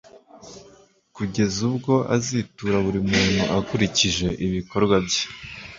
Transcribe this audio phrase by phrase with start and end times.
[1.15, 5.23] kugeza ubwo azitura buri muntu akurikije ibikorwa bye